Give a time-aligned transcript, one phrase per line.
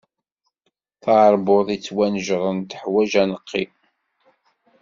[1.03, 3.63] Taṛbut ittwanejṛen teḥwaǧ aneqqi.